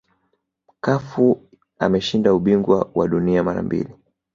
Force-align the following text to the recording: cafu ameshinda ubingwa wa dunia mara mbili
cafu 0.83 1.41
ameshinda 1.79 2.33
ubingwa 2.33 2.91
wa 2.95 3.07
dunia 3.07 3.43
mara 3.43 3.61
mbili 3.61 3.93